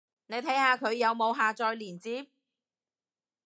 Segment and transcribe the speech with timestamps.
[0.25, 2.25] 你睇下佢有冇下載連接